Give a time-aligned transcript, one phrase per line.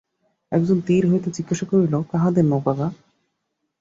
[0.51, 2.87] একজন তীর হইতে জিজ্ঞাসা করিল, কাহাদের নৌকা গা?